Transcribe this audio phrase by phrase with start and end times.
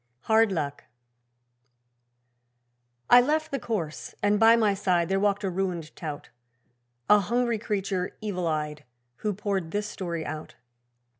[0.21, 0.85] Hard Luck
[3.07, 6.29] I left the course, and by my side There walked a ruined tout
[7.07, 8.83] A hungry creature evil eyed,
[9.17, 10.55] Who poured this story out.